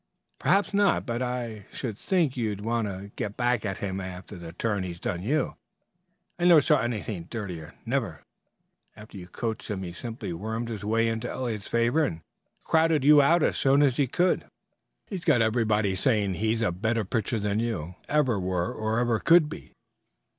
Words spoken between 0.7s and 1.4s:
not, but